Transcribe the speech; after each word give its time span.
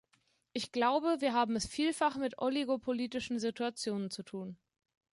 Ich 0.51 0.71
glaube, 0.71 1.17
wir 1.21 1.33
haben 1.33 1.55
es 1.55 1.67
vielfach 1.67 2.17
mit 2.17 2.39
oligopolistischen 2.39 3.37
Situationen 3.37 4.09
zu 4.09 4.23
tun. 4.23 4.57